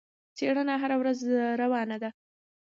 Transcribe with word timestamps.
څېړنه 0.37 0.75
هره 0.81 0.95
ورځ 1.01 1.19
روانه 1.61 1.97
ده. 2.03 2.09